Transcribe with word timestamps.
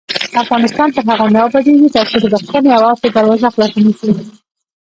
افغانستان 0.43 0.87
تر 0.95 1.03
هغو 1.09 1.27
نه 1.35 1.39
ابادیږي، 1.47 1.87
ترڅو 1.95 2.17
د 2.21 2.25
بښنې 2.43 2.69
او 2.77 2.81
عفوې 2.91 3.09
دروازه 3.15 3.47
خلاصه 3.53 3.79
نشي. 3.85 4.11